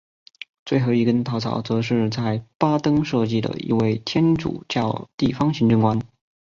[0.65, 6.01] 最后一根稻草则是在巴登设置了一位天主教地方行政官。